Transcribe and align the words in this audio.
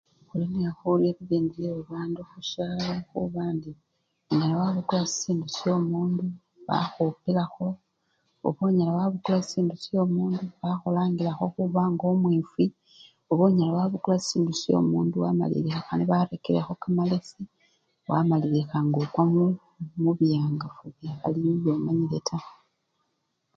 Khulinekhurya 0.27 1.09
bibindu 1.17 1.51
byebabandu 1.57 2.19
khusyalo 2.29 2.83
khuba 3.09 3.43
ndi 3.55 3.71
onyala 4.29 4.53
wabukula 4.61 5.03
sisindu 5.11 5.45
syomundu 5.57 6.25
bakhupilakho 6.67 7.67
oba 8.47 8.61
onyala 8.67 8.91
wabukula 8.97 9.37
sisindu 9.43 9.75
syomundu 9.83 10.43
bakhulangilakho 10.61 11.45
khuba 11.53 11.81
ngomwifwi 11.95 12.65
oba 13.31 13.41
onyala 13.47 13.73
wabukula 13.77 14.17
sisindu 14.19 14.51
syomundu 14.61 15.15
wamala 15.23 15.57
khana 15.87 16.03
barekerekho 16.11 16.73
kamalesi 16.81 17.41
bamalile 18.07 18.61
ngokwa 18.87 19.23
mubiyangafu. 20.03 20.87